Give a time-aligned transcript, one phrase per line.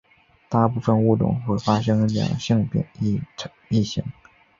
[0.49, 2.67] 大部份物种会发生两性
[3.69, 4.03] 异形。